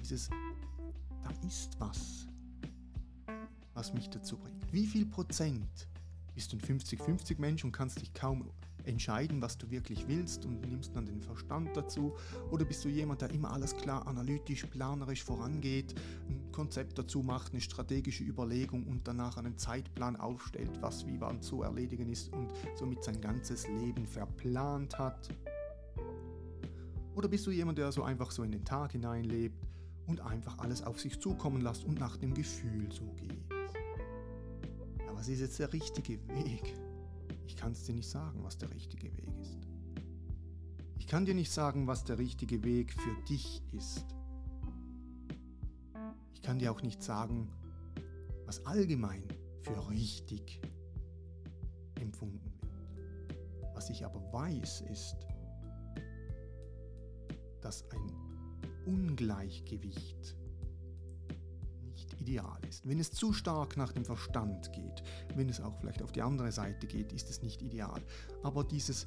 dieses, 0.00 0.30
da 1.22 1.30
ist 1.46 1.78
was, 1.78 2.26
was 3.72 3.94
mich 3.94 4.10
dazu 4.10 4.36
bringt. 4.36 4.72
Wie 4.72 4.86
viel 4.86 5.06
Prozent 5.06 5.88
bist 6.34 6.52
du 6.52 6.56
ein 6.56 6.60
50-50 6.60 7.38
Mensch 7.38 7.64
und 7.64 7.70
kannst 7.70 8.00
dich 8.00 8.12
kaum 8.12 8.50
entscheiden, 8.86 9.40
was 9.42 9.58
du 9.58 9.70
wirklich 9.70 10.06
willst 10.08 10.44
und 10.44 10.60
nimmst 10.68 10.94
dann 10.94 11.06
den 11.06 11.20
Verstand 11.20 11.76
dazu? 11.76 12.14
Oder 12.50 12.64
bist 12.64 12.84
du 12.84 12.88
jemand, 12.88 13.22
der 13.22 13.30
immer 13.30 13.52
alles 13.52 13.76
klar 13.76 14.06
analytisch, 14.06 14.64
planerisch 14.66 15.24
vorangeht, 15.24 15.94
ein 16.28 16.52
Konzept 16.52 16.98
dazu 16.98 17.22
macht, 17.22 17.52
eine 17.52 17.60
strategische 17.60 18.24
Überlegung 18.24 18.84
und 18.84 19.06
danach 19.06 19.36
einen 19.36 19.56
Zeitplan 19.58 20.16
aufstellt, 20.16 20.80
was 20.80 21.06
wie 21.06 21.20
wann 21.20 21.40
zu 21.42 21.62
erledigen 21.62 22.08
ist 22.08 22.32
und 22.32 22.52
somit 22.74 23.02
sein 23.04 23.20
ganzes 23.20 23.66
Leben 23.68 24.06
verplant 24.06 24.98
hat? 24.98 25.28
Oder 27.14 27.28
bist 27.28 27.46
du 27.46 27.50
jemand, 27.50 27.78
der 27.78 27.92
so 27.92 28.02
einfach 28.02 28.30
so 28.30 28.42
in 28.42 28.50
den 28.50 28.64
Tag 28.64 28.92
hineinlebt 28.92 29.56
und 30.06 30.20
einfach 30.20 30.58
alles 30.58 30.82
auf 30.82 31.00
sich 31.00 31.20
zukommen 31.20 31.60
lässt 31.60 31.84
und 31.84 31.98
nach 31.98 32.16
dem 32.16 32.34
Gefühl 32.34 32.90
so 32.90 33.04
geht? 33.16 33.44
Aber 35.08 35.18
was 35.18 35.28
ist 35.28 35.40
jetzt 35.40 35.58
der 35.58 35.72
richtige 35.72 36.18
Weg? 36.28 36.74
Ich 37.46 37.56
kann 37.56 37.72
es 37.72 37.84
dir 37.84 37.94
nicht 37.94 38.08
sagen, 38.08 38.42
was 38.42 38.58
der 38.58 38.70
richtige 38.70 39.12
Weg 39.16 39.28
ist. 39.40 39.68
Ich 40.98 41.06
kann 41.06 41.26
dir 41.26 41.34
nicht 41.34 41.52
sagen, 41.52 41.86
was 41.86 42.04
der 42.04 42.18
richtige 42.18 42.64
Weg 42.64 42.92
für 42.92 43.14
dich 43.28 43.62
ist. 43.72 44.06
Ich 46.32 46.42
kann 46.42 46.58
dir 46.58 46.72
auch 46.72 46.82
nicht 46.82 47.02
sagen, 47.02 47.48
was 48.46 48.64
allgemein 48.66 49.22
für 49.62 49.90
richtig 49.90 50.60
empfunden 52.00 52.52
wird. 52.60 53.74
Was 53.74 53.90
ich 53.90 54.04
aber 54.04 54.20
weiß 54.32 54.82
ist, 54.90 55.16
dass 57.60 57.84
ein 57.90 58.12
Ungleichgewicht 58.86 60.36
ideal 62.24 62.58
ist. 62.68 62.88
Wenn 62.88 62.98
es 62.98 63.12
zu 63.12 63.32
stark 63.32 63.76
nach 63.76 63.92
dem 63.92 64.04
Verstand 64.04 64.72
geht, 64.72 65.02
wenn 65.34 65.48
es 65.48 65.60
auch 65.60 65.78
vielleicht 65.78 66.02
auf 66.02 66.12
die 66.12 66.22
andere 66.22 66.50
Seite 66.52 66.86
geht, 66.86 67.12
ist 67.12 67.28
es 67.28 67.42
nicht 67.42 67.60
ideal. 67.62 68.00
Aber 68.42 68.64
dieses 68.64 69.06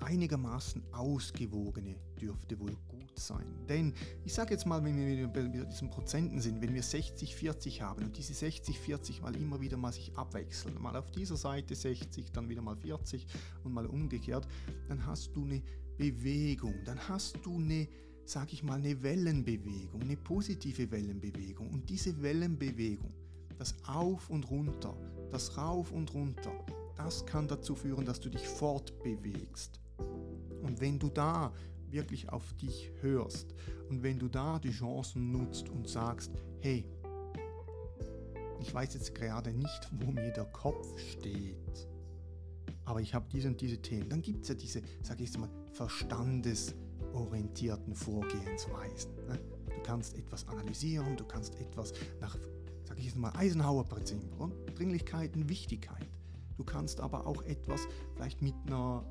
einigermaßen 0.00 0.82
ausgewogene 0.92 1.94
dürfte 2.20 2.58
wohl 2.58 2.74
gut 2.88 3.16
sein. 3.16 3.46
Denn 3.68 3.94
ich 4.24 4.34
sage 4.34 4.52
jetzt 4.52 4.66
mal, 4.66 4.82
wenn 4.84 4.96
wir 4.96 5.28
bei 5.28 5.42
diesen 5.42 5.90
Prozenten 5.90 6.40
sind, 6.40 6.60
wenn 6.60 6.74
wir 6.74 6.82
60, 6.82 7.36
40 7.36 7.82
haben 7.82 8.04
und 8.04 8.16
diese 8.16 8.34
60, 8.34 8.80
40 8.80 9.22
mal 9.22 9.36
immer 9.36 9.60
wieder 9.60 9.76
mal 9.76 9.92
sich 9.92 10.16
abwechseln, 10.16 10.80
mal 10.82 10.96
auf 10.96 11.12
dieser 11.12 11.36
Seite 11.36 11.76
60, 11.76 12.32
dann 12.32 12.48
wieder 12.48 12.62
mal 12.62 12.76
40 12.76 13.26
und 13.62 13.72
mal 13.72 13.86
umgekehrt, 13.86 14.48
dann 14.88 15.06
hast 15.06 15.36
du 15.36 15.44
eine 15.44 15.62
Bewegung, 15.96 16.74
dann 16.84 17.08
hast 17.08 17.38
du 17.44 17.58
eine 17.58 17.86
sage 18.24 18.52
ich 18.52 18.62
mal, 18.62 18.78
eine 18.78 19.02
Wellenbewegung, 19.02 20.00
eine 20.00 20.16
positive 20.16 20.90
Wellenbewegung. 20.90 21.70
Und 21.70 21.88
diese 21.88 22.22
Wellenbewegung, 22.22 23.12
das 23.58 23.74
Auf 23.86 24.30
und 24.30 24.50
Runter, 24.50 24.96
das 25.30 25.56
Rauf 25.56 25.92
und 25.92 26.12
Runter, 26.14 26.52
das 26.96 27.24
kann 27.26 27.48
dazu 27.48 27.74
führen, 27.74 28.04
dass 28.04 28.20
du 28.20 28.28
dich 28.28 28.46
fortbewegst. 28.46 29.80
Und 30.62 30.80
wenn 30.80 30.98
du 30.98 31.08
da 31.08 31.52
wirklich 31.90 32.28
auf 32.30 32.52
dich 32.54 32.90
hörst 33.00 33.54
und 33.88 34.02
wenn 34.02 34.18
du 34.18 34.28
da 34.28 34.58
die 34.58 34.70
Chancen 34.70 35.30
nutzt 35.30 35.68
und 35.68 35.88
sagst, 35.88 36.32
hey, 36.60 36.84
ich 38.60 38.72
weiß 38.72 38.94
jetzt 38.94 39.14
gerade 39.14 39.52
nicht, 39.52 39.90
wo 40.00 40.10
mir 40.10 40.30
der 40.30 40.46
Kopf 40.46 40.98
steht, 40.98 41.88
aber 42.84 43.00
ich 43.00 43.14
habe 43.14 43.26
diese 43.30 43.48
und 43.48 43.60
diese 43.60 43.78
Themen, 43.78 44.08
dann 44.08 44.22
gibt 44.22 44.42
es 44.42 44.48
ja 44.48 44.54
diese, 44.54 44.82
sage 45.02 45.22
ich 45.22 45.30
jetzt 45.30 45.38
mal, 45.38 45.50
Verstandes- 45.72 46.74
orientierten 47.14 47.94
Vorgehensweisen. 47.94 49.14
Ne? 49.26 49.38
Du 49.66 49.82
kannst 49.82 50.16
etwas 50.16 50.46
analysieren, 50.48 51.16
du 51.16 51.24
kannst 51.24 51.58
etwas 51.60 51.92
nach, 52.20 52.36
sage 52.84 53.00
ich 53.00 53.06
jetzt 53.06 53.16
mal, 53.16 53.32
Eisenhower-Prinzip, 53.34 54.20
Dringlichkeit 54.76 55.34
und 55.36 55.48
Wichtigkeit. 55.48 56.06
Du 56.56 56.64
kannst 56.64 57.00
aber 57.00 57.26
auch 57.26 57.42
etwas 57.42 57.88
vielleicht 58.14 58.42
mit 58.42 58.54
einer 58.66 59.04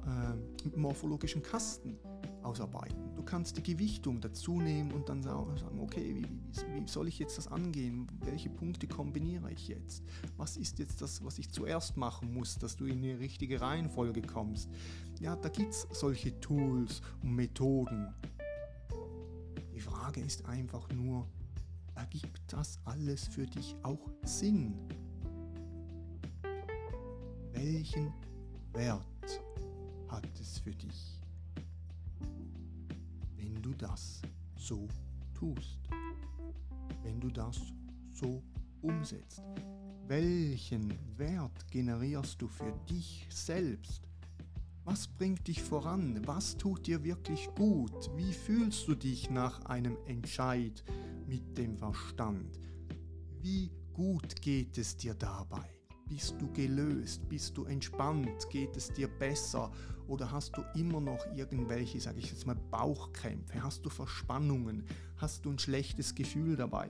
äh, 0.66 0.78
morphologischen 0.78 1.42
Kasten 1.42 1.98
ausarbeiten. 2.52 3.16
Du 3.16 3.24
kannst 3.24 3.58
die 3.58 3.64
Gewichtung 3.64 4.20
dazu 4.20 4.60
nehmen 4.60 4.92
und 4.92 5.08
dann 5.08 5.24
sagen, 5.24 5.80
okay, 5.80 6.16
wie, 6.16 6.24
wie, 6.24 6.84
wie, 6.84 6.88
soll 6.88 7.08
ich 7.08 7.18
jetzt 7.18 7.38
das 7.38 7.48
angehen? 7.48 8.08
Welche 8.26 8.50
Punkte 8.50 8.88
kombiniere 8.88 9.52
ich 9.52 9.70
jetzt? 9.70 10.04
Was 10.38 10.58
ist 10.58 10.80
jetzt 10.80 11.02
das, 11.02 11.24
was 11.24 11.40
ich 11.40 11.50
zuerst 11.50 11.96
machen 11.96 12.34
muss, 12.34 12.58
dass 12.58 12.76
du 12.76 12.86
in 12.86 12.98
eine 13.04 13.20
richtige 13.20 13.62
Reihenfolge 13.62 14.22
kommst? 14.22 14.70
Ja, 15.20 15.36
da 15.36 15.50
gibt 15.50 15.72
es 15.72 15.88
solche 15.92 16.40
Tools 16.42 17.02
und 17.24 17.36
Methoden. 17.36 18.14
Die 19.74 19.80
Frage 19.80 20.20
ist 20.22 20.46
einfach 20.46 20.90
nur, 20.92 21.26
ergibt 21.96 22.42
das 22.48 22.80
alles 22.86 23.28
für 23.28 23.46
dich 23.46 23.76
auch 23.84 24.10
Sinn? 24.24 24.74
Welchen 27.54 28.12
Wert 28.74 29.06
hat 30.10 30.28
es 30.40 30.60
für 30.60 30.72
dich, 30.72 31.21
du 33.72 33.78
das 33.78 34.22
so 34.58 34.88
tust? 35.34 35.80
Wenn 37.04 37.20
du 37.20 37.30
das 37.30 37.60
so 38.12 38.44
umsetzt? 38.82 39.42
Welchen 40.08 40.94
Wert 41.18 41.68
generierst 41.70 42.42
du 42.42 42.48
für 42.48 42.74
dich 42.90 43.28
selbst? 43.30 44.02
Was 44.84 45.08
bringt 45.08 45.48
dich 45.48 45.62
voran? 45.62 46.22
Was 46.26 46.58
tut 46.58 46.88
dir 46.88 47.04
wirklich 47.04 47.48
gut? 47.56 48.10
Wie 48.18 48.34
fühlst 48.34 48.88
du 48.88 48.96
dich 48.96 49.30
nach 49.30 49.64
einem 49.66 49.96
Entscheid 50.06 50.84
mit 51.28 51.58
dem 51.58 51.78
Verstand? 51.78 52.60
Wie 53.42 53.72
gut 53.94 54.42
geht 54.42 54.78
es 54.78 54.98
dir 54.98 55.14
dabei? 55.14 55.81
Bist 56.12 56.36
du 56.42 56.52
gelöst? 56.52 57.22
Bist 57.30 57.56
du 57.56 57.64
entspannt? 57.64 58.50
Geht 58.50 58.76
es 58.76 58.92
dir 58.92 59.08
besser? 59.08 59.72
Oder 60.10 60.30
hast 60.30 60.58
du 60.58 60.62
immer 60.78 61.00
noch 61.00 61.26
irgendwelche, 61.38 62.02
sage 62.02 62.20
ich 62.20 62.30
jetzt 62.30 62.46
mal, 62.46 62.58
Bauchkrämpfe? 62.70 63.64
Hast 63.64 63.86
du 63.86 63.90
Verspannungen? 63.90 64.84
Hast 65.16 65.46
du 65.46 65.52
ein 65.52 65.58
schlechtes 65.58 66.14
Gefühl 66.14 66.58
dabei? 66.58 66.90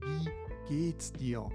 Wie 0.00 0.30
geht's 0.68 1.12
dir, 1.12 1.50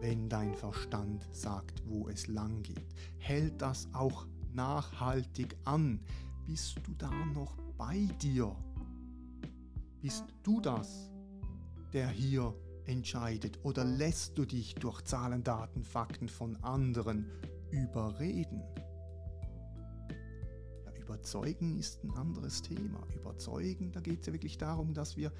wenn 0.00 0.30
dein 0.30 0.54
Verstand 0.54 1.28
sagt, 1.30 1.82
wo 1.86 2.08
es 2.08 2.26
lang 2.28 2.62
geht? 2.62 2.94
Hält 3.18 3.60
das 3.60 3.86
auch 3.92 4.26
nachhaltig 4.54 5.58
an? 5.64 6.00
Bist 6.46 6.80
du 6.86 6.94
da 6.96 7.10
noch 7.34 7.58
bei 7.76 8.08
dir? 8.22 8.56
Bist 10.00 10.24
du 10.42 10.62
das, 10.62 11.10
der 11.92 12.08
hier 12.08 12.54
entscheidet? 12.86 13.58
Oder 13.62 13.84
lässt 13.84 14.38
du 14.38 14.44
dich 14.44 14.74
durch 14.74 15.02
Zahlen, 15.02 15.42
Daten, 15.42 15.84
Fakten 15.84 16.28
von 16.28 16.56
anderen 16.62 17.30
überreden? 17.70 18.62
Ja, 20.84 20.92
überzeugen 21.00 21.78
ist 21.78 22.02
ein 22.04 22.10
anderes 22.12 22.62
Thema. 22.62 23.06
Überzeugen, 23.14 23.92
da 23.92 24.00
geht 24.00 24.20
es 24.20 24.26
ja 24.26 24.32
wirklich 24.32 24.58
darum, 24.58 24.94
dass 24.94 25.16
wir 25.16 25.32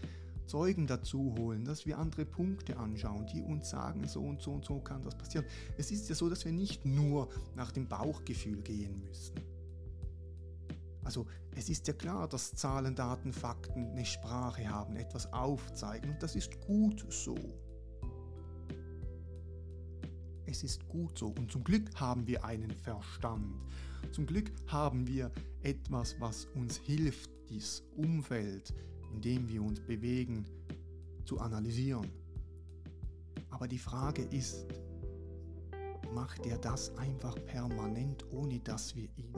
Zeugen 0.46 0.86
dazu 0.86 1.34
holen, 1.38 1.64
dass 1.64 1.86
wir 1.86 1.98
andere 1.98 2.26
Punkte 2.26 2.76
anschauen, 2.76 3.26
die 3.26 3.40
uns 3.40 3.70
sagen, 3.70 4.06
so 4.06 4.20
und 4.20 4.42
so 4.42 4.52
und 4.52 4.64
so 4.64 4.78
kann 4.78 5.02
das 5.02 5.16
passieren. 5.16 5.46
Es 5.78 5.90
ist 5.90 6.08
ja 6.08 6.14
so, 6.14 6.28
dass 6.28 6.44
wir 6.44 6.52
nicht 6.52 6.84
nur 6.84 7.30
nach 7.56 7.72
dem 7.72 7.88
Bauchgefühl 7.88 8.60
gehen 8.60 9.00
müssen. 9.08 9.34
Also 11.04 11.26
es 11.54 11.68
ist 11.68 11.86
ja 11.86 11.92
klar, 11.92 12.28
dass 12.28 12.54
Zahlen, 12.54 12.94
Daten, 12.94 13.32
Fakten 13.32 13.90
eine 13.90 14.04
Sprache 14.04 14.68
haben, 14.68 14.96
etwas 14.96 15.30
aufzeigen 15.32 16.10
und 16.10 16.22
das 16.22 16.34
ist 16.34 16.60
gut 16.62 17.04
so. 17.10 17.36
Es 20.46 20.62
ist 20.62 20.88
gut 20.88 21.18
so 21.18 21.28
und 21.28 21.52
zum 21.52 21.62
Glück 21.62 21.94
haben 21.96 22.26
wir 22.26 22.44
einen 22.44 22.70
Verstand. 22.70 23.54
Zum 24.12 24.26
Glück 24.26 24.50
haben 24.66 25.06
wir 25.06 25.30
etwas, 25.62 26.16
was 26.20 26.46
uns 26.54 26.76
hilft, 26.76 27.30
das 27.50 27.82
Umfeld, 27.96 28.74
in 29.12 29.20
dem 29.20 29.48
wir 29.48 29.62
uns 29.62 29.80
bewegen, 29.80 30.46
zu 31.24 31.38
analysieren. 31.40 32.10
Aber 33.50 33.68
die 33.68 33.78
Frage 33.78 34.22
ist, 34.22 34.66
macht 36.14 36.46
er 36.46 36.58
das 36.58 36.96
einfach 36.96 37.34
permanent, 37.46 38.24
ohne 38.32 38.60
dass 38.60 38.94
wir 38.94 39.08
ihn 39.16 39.34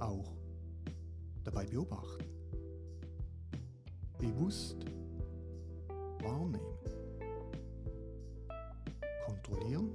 auch 0.00 0.33
dabei 1.44 1.66
beobachten, 1.66 2.24
bewusst 4.18 4.84
wahrnehmen, 6.20 6.78
kontrollieren. 9.26 9.90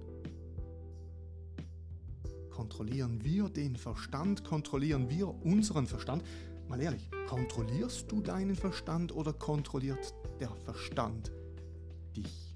Kontrollieren 2.51 3.23
wir 3.23 3.49
den 3.49 3.75
Verstand, 3.75 4.43
kontrollieren 4.43 5.09
wir 5.09 5.29
unseren 5.43 5.87
Verstand. 5.87 6.23
Mal 6.67 6.81
ehrlich, 6.81 7.09
kontrollierst 7.27 8.11
du 8.11 8.21
deinen 8.21 8.55
Verstand 8.55 9.15
oder 9.15 9.33
kontrolliert 9.33 10.13
der 10.39 10.49
Verstand 10.49 11.31
dich? 12.15 12.55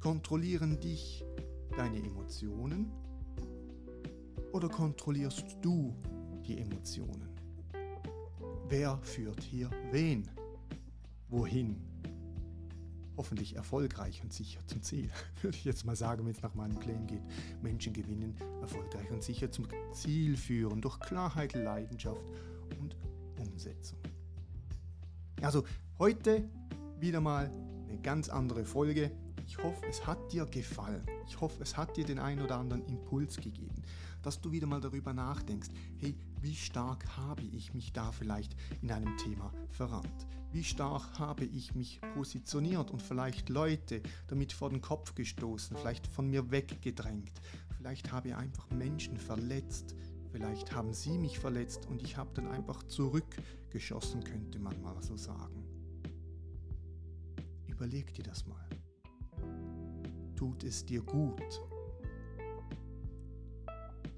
Kontrollieren 0.00 0.78
dich 0.80 1.24
deine 1.76 1.98
Emotionen 1.98 2.92
oder 4.52 4.68
kontrollierst 4.68 5.56
du 5.62 5.96
die 6.46 6.58
Emotionen. 6.58 7.28
Wer 8.68 8.98
führt 9.02 9.42
hier 9.42 9.70
wen? 9.90 10.28
Wohin? 11.28 11.76
Hoffentlich 13.16 13.56
erfolgreich 13.56 14.22
und 14.22 14.32
sicher 14.32 14.60
zum 14.66 14.82
Ziel, 14.82 15.10
würde 15.42 15.56
ich 15.56 15.64
jetzt 15.64 15.84
mal 15.84 15.96
sagen, 15.96 16.24
wenn 16.24 16.32
es 16.32 16.42
nach 16.42 16.54
meinem 16.54 16.78
Claim 16.80 17.06
geht. 17.06 17.22
Menschen 17.62 17.92
gewinnen, 17.92 18.36
erfolgreich 18.60 19.10
und 19.10 19.22
sicher 19.22 19.50
zum 19.50 19.66
Ziel 19.92 20.36
führen, 20.36 20.80
durch 20.80 20.98
Klarheit, 21.00 21.52
Leidenschaft 21.54 22.24
und 22.80 22.96
Umsetzung. 23.38 23.98
Also 25.42 25.64
heute 25.98 26.48
wieder 27.00 27.20
mal 27.20 27.50
eine 27.88 27.98
ganz 27.98 28.28
andere 28.28 28.64
Folge. 28.64 29.10
Ich 29.46 29.58
hoffe, 29.58 29.86
es 29.88 30.06
hat 30.06 30.32
dir 30.32 30.46
gefallen. 30.46 31.04
Ich 31.26 31.40
hoffe, 31.40 31.62
es 31.62 31.76
hat 31.76 31.96
dir 31.96 32.04
den 32.04 32.18
einen 32.18 32.42
oder 32.42 32.56
anderen 32.56 32.84
Impuls 32.86 33.36
gegeben, 33.36 33.82
dass 34.22 34.40
du 34.40 34.52
wieder 34.52 34.66
mal 34.66 34.80
darüber 34.80 35.12
nachdenkst, 35.12 35.68
hey, 35.98 36.14
wie 36.40 36.54
stark 36.54 37.16
habe 37.16 37.42
ich 37.42 37.74
mich 37.74 37.92
da 37.92 38.12
vielleicht 38.12 38.56
in 38.80 38.90
einem 38.90 39.16
Thema 39.16 39.52
verrannt? 39.70 40.26
Wie 40.52 40.64
stark 40.64 41.18
habe 41.18 41.44
ich 41.44 41.74
mich 41.74 42.00
positioniert 42.14 42.90
und 42.90 43.00
vielleicht 43.00 43.48
Leute 43.48 44.02
damit 44.28 44.52
vor 44.52 44.70
den 44.70 44.80
Kopf 44.80 45.14
gestoßen, 45.14 45.76
vielleicht 45.76 46.06
von 46.06 46.28
mir 46.28 46.50
weggedrängt? 46.50 47.32
Vielleicht 47.78 48.12
habe 48.12 48.28
ich 48.28 48.34
einfach 48.34 48.68
Menschen 48.70 49.16
verletzt, 49.16 49.96
vielleicht 50.30 50.74
haben 50.74 50.92
sie 50.92 51.18
mich 51.18 51.38
verletzt 51.38 51.86
und 51.86 52.02
ich 52.02 52.16
habe 52.16 52.30
dann 52.34 52.48
einfach 52.48 52.82
zurückgeschossen, 52.84 54.22
könnte 54.24 54.58
man 54.58 54.80
mal 54.82 55.02
so 55.02 55.16
sagen. 55.16 55.64
Überleg 57.66 58.12
dir 58.14 58.24
das 58.24 58.46
mal. 58.46 58.71
Tut 60.42 60.64
es 60.64 60.84
dir 60.84 61.00
gut, 61.02 61.62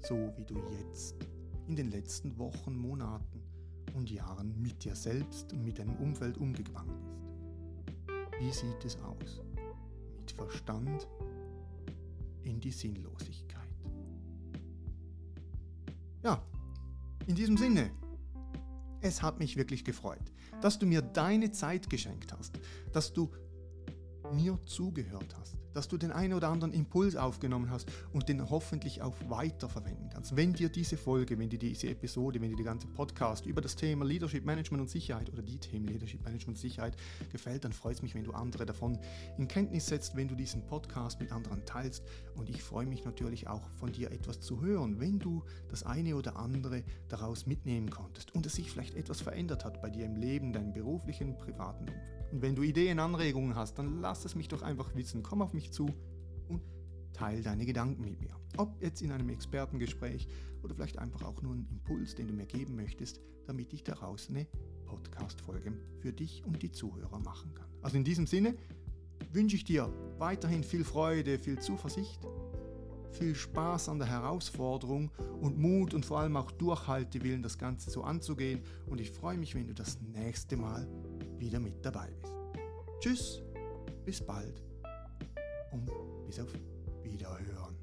so 0.01 0.33
wie 0.35 0.43
du 0.43 0.55
jetzt 0.71 1.15
in 1.67 1.75
den 1.75 1.91
letzten 1.91 2.35
Wochen, 2.39 2.75
Monaten 2.75 3.43
und 3.93 4.09
Jahren 4.09 4.59
mit 4.59 4.83
dir 4.83 4.95
selbst 4.95 5.53
und 5.53 5.63
mit 5.63 5.77
deinem 5.77 5.95
Umfeld 5.97 6.39
umgegangen 6.39 6.97
bist. 7.85 8.39
Wie 8.39 8.51
sieht 8.51 8.83
es 8.83 8.97
aus? 9.01 9.43
Mit 10.17 10.31
Verstand 10.31 11.07
in 12.41 12.59
die 12.59 12.71
Sinnlosigkeit. 12.71 13.69
Ja, 16.23 16.41
in 17.27 17.35
diesem 17.35 17.55
Sinne, 17.55 17.91
es 18.99 19.21
hat 19.21 19.37
mich 19.37 19.57
wirklich 19.57 19.85
gefreut, 19.85 20.33
dass 20.59 20.79
du 20.79 20.87
mir 20.87 21.03
deine 21.03 21.51
Zeit 21.51 21.87
geschenkt 21.87 22.33
hast, 22.33 22.59
dass 22.93 23.13
du 23.13 23.29
mir 24.33 24.57
zugehört 24.65 25.35
hast, 25.39 25.64
dass 25.75 25.87
du 25.87 25.97
den 25.97 26.11
einen 26.11 26.33
oder 26.33 26.49
anderen 26.49 26.73
Impuls 26.73 27.15
aufgenommen 27.15 27.69
hast 27.69 27.91
und 28.13 28.29
den 28.29 28.49
hoffentlich 28.49 29.01
auch 29.01 29.15
weiterverwenden 29.27 30.09
kannst. 30.09 30.35
Wenn 30.35 30.53
dir 30.53 30.69
diese 30.69 30.97
Folge, 30.97 31.37
wenn 31.37 31.49
dir 31.49 31.59
diese 31.59 31.89
Episode, 31.89 32.41
wenn 32.41 32.49
dir 32.49 32.55
der 32.55 32.65
ganze 32.65 32.87
Podcast 32.87 33.45
über 33.45 33.61
das 33.61 33.75
Thema 33.75 34.05
Leadership 34.05 34.45
Management 34.45 34.81
und 34.81 34.89
Sicherheit 34.89 35.31
oder 35.31 35.41
die 35.41 35.57
Themen 35.59 35.87
Leadership 35.87 36.23
Management 36.23 36.57
und 36.57 36.61
Sicherheit 36.61 36.95
gefällt, 37.31 37.65
dann 37.65 37.73
freut 37.73 37.97
es 37.97 38.01
mich, 38.01 38.15
wenn 38.15 38.23
du 38.23 38.31
andere 38.31 38.65
davon 38.65 38.97
in 39.37 39.47
Kenntnis 39.47 39.87
setzt, 39.87 40.15
wenn 40.15 40.29
du 40.29 40.35
diesen 40.35 40.65
Podcast 40.65 41.19
mit 41.19 41.31
anderen 41.31 41.65
teilst 41.65 42.03
und 42.35 42.49
ich 42.49 42.63
freue 42.63 42.85
mich 42.85 43.03
natürlich 43.03 43.47
auch 43.47 43.69
von 43.79 43.91
dir 43.91 44.11
etwas 44.11 44.39
zu 44.39 44.61
hören, 44.61 44.99
wenn 44.99 45.19
du 45.19 45.43
das 45.69 45.83
eine 45.83 46.15
oder 46.15 46.37
andere 46.37 46.83
daraus 47.09 47.45
mitnehmen 47.45 47.89
konntest 47.89 48.33
und 48.33 48.45
es 48.45 48.53
sich 48.53 48.71
vielleicht 48.71 48.95
etwas 48.95 49.21
verändert 49.21 49.65
hat 49.65 49.81
bei 49.81 49.89
dir 49.89 50.05
im 50.05 50.15
Leben, 50.15 50.53
deinem 50.53 50.71
beruflichen, 50.71 51.37
privaten 51.37 51.89
Umfeld. 51.89 52.15
Und 52.31 52.41
wenn 52.41 52.55
du 52.55 52.63
Ideen, 52.63 52.99
Anregungen 52.99 53.55
hast, 53.55 53.77
dann 53.77 54.01
lass 54.01 54.25
es 54.25 54.35
mich 54.35 54.47
doch 54.47 54.61
einfach 54.61 54.93
wissen. 54.95 55.23
Komm 55.23 55.41
auf 55.41 55.53
mich 55.53 55.64
zu 55.71 55.89
und 56.47 56.61
teile 57.13 57.41
deine 57.41 57.65
Gedanken 57.65 58.03
mit 58.03 58.19
mir. 58.19 58.35
Ob 58.57 58.81
jetzt 58.81 59.01
in 59.01 59.11
einem 59.11 59.29
Expertengespräch 59.29 60.27
oder 60.63 60.75
vielleicht 60.75 60.99
einfach 60.99 61.23
auch 61.23 61.41
nur 61.41 61.53
ein 61.53 61.67
Impuls, 61.69 62.15
den 62.15 62.27
du 62.27 62.33
mir 62.33 62.45
geben 62.45 62.75
möchtest, 62.75 63.21
damit 63.45 63.73
ich 63.73 63.83
daraus 63.83 64.29
eine 64.29 64.47
Podcast-Folge 64.85 65.73
für 65.99 66.13
dich 66.13 66.43
und 66.45 66.61
die 66.61 66.71
Zuhörer 66.71 67.19
machen 67.19 67.53
kann. 67.53 67.67
Also 67.81 67.97
in 67.97 68.03
diesem 68.03 68.27
Sinne 68.27 68.55
wünsche 69.31 69.55
ich 69.55 69.63
dir 69.63 69.91
weiterhin 70.17 70.63
viel 70.63 70.83
Freude, 70.83 71.37
viel 71.37 71.59
Zuversicht, 71.59 72.25
viel 73.11 73.35
Spaß 73.35 73.89
an 73.89 73.99
der 73.99 74.09
Herausforderung 74.09 75.11
und 75.41 75.57
Mut 75.57 75.93
und 75.93 76.05
vor 76.05 76.19
allem 76.19 76.37
auch 76.37 76.51
Durchhaltewillen, 76.51 77.41
das 77.41 77.57
Ganze 77.57 77.89
so 77.89 78.03
anzugehen. 78.03 78.61
Und 78.87 78.99
ich 78.99 79.11
freue 79.11 79.37
mich, 79.37 79.55
wenn 79.55 79.67
du 79.67 79.73
das 79.73 79.99
nächste 80.01 80.57
Mal 80.57 80.87
wieder 81.37 81.59
mit 81.59 81.85
dabei 81.85 82.09
bist. 82.21 82.33
Tschüss, 82.99 83.41
bis 84.05 84.21
bald 84.21 84.63
und 85.75 86.25
bis 86.25 86.39
auf 86.39 86.47
Wiederhören. 87.03 87.75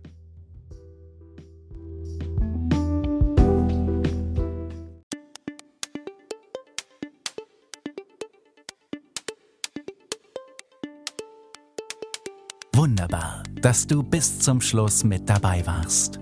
Wunderbar, 12.74 13.42
dass 13.60 13.86
du 13.86 14.02
bis 14.02 14.40
zum 14.40 14.60
Schluss 14.60 15.04
mit 15.04 15.28
dabei 15.28 15.64
warst. 15.66 16.21